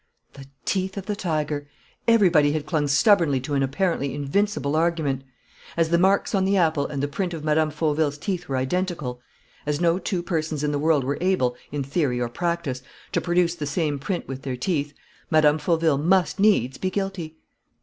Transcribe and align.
The 0.33 0.47
teeth 0.65 0.97
of 0.97 1.05
the 1.05 1.15
tiger! 1.15 1.67
Everybody 2.07 2.53
had 2.53 2.65
clung 2.65 2.87
stubbornly 2.87 3.39
to 3.41 3.53
an 3.53 3.61
apparently 3.61 4.15
invincible 4.15 4.75
argument. 4.75 5.23
As 5.77 5.89
the 5.89 5.99
marks 5.99 6.33
on 6.33 6.43
the 6.43 6.57
apple 6.57 6.87
and 6.87 7.03
the 7.03 7.07
print 7.07 7.35
of 7.35 7.43
Mme. 7.43 7.69
Fauville's 7.69 8.17
teeth 8.17 8.49
were 8.49 8.57
identical, 8.57 9.21
and 9.63 9.67
as 9.75 9.79
no 9.79 9.99
two 9.99 10.23
persons 10.23 10.63
in 10.63 10.71
the 10.71 10.79
world 10.79 11.03
were 11.03 11.19
able, 11.21 11.55
in 11.71 11.83
theory 11.83 12.19
or 12.19 12.29
practice, 12.29 12.81
to 13.11 13.21
produce 13.21 13.53
the 13.53 13.67
same 13.67 13.99
print 13.99 14.27
with 14.27 14.41
their 14.41 14.57
teeth, 14.57 14.91
Mme. 15.29 15.57
Fauville 15.59 15.99
must 15.99 16.39
needs 16.39 16.79
be 16.79 16.89
guilty. 16.89 17.37